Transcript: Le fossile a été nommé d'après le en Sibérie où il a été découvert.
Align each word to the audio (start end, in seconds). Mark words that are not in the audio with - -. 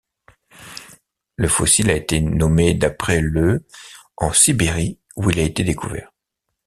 Le 1.35 1.47
fossile 1.47 1.91
a 1.91 1.95
été 1.95 2.19
nommé 2.21 2.73
d'après 2.73 3.21
le 3.21 3.67
en 4.17 4.33
Sibérie 4.33 4.97
où 5.15 5.29
il 5.29 5.37
a 5.39 5.43
été 5.43 5.63
découvert. 5.63 6.11